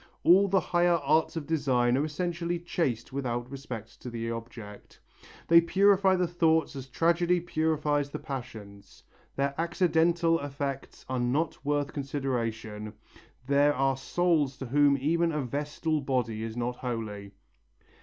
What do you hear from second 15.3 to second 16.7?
a vestal body is